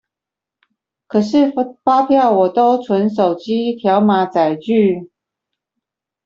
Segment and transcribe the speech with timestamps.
[1.05, 1.53] 可是
[1.83, 5.11] 發票我都存手機條碼載具